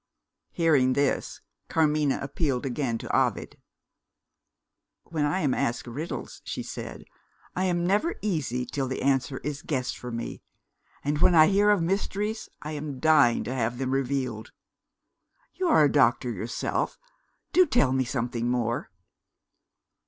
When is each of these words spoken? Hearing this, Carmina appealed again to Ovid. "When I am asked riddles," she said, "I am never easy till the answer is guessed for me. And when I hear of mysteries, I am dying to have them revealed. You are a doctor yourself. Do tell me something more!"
Hearing 0.49 0.93
this, 0.93 1.41
Carmina 1.69 2.17
appealed 2.23 2.65
again 2.65 2.97
to 2.97 3.15
Ovid. 3.15 3.59
"When 5.03 5.25
I 5.25 5.41
am 5.41 5.53
asked 5.53 5.85
riddles," 5.85 6.41
she 6.43 6.63
said, 6.63 7.05
"I 7.55 7.65
am 7.65 7.85
never 7.85 8.15
easy 8.23 8.65
till 8.65 8.87
the 8.87 9.03
answer 9.03 9.37
is 9.43 9.61
guessed 9.61 9.95
for 9.95 10.11
me. 10.11 10.41
And 11.03 11.19
when 11.19 11.35
I 11.35 11.45
hear 11.45 11.69
of 11.69 11.83
mysteries, 11.83 12.49
I 12.63 12.71
am 12.71 12.99
dying 12.99 13.43
to 13.43 13.53
have 13.53 13.77
them 13.77 13.91
revealed. 13.91 14.51
You 15.53 15.67
are 15.67 15.83
a 15.83 15.91
doctor 15.91 16.31
yourself. 16.31 16.97
Do 17.53 17.67
tell 17.67 17.91
me 17.91 18.03
something 18.03 18.49
more!" 18.49 18.89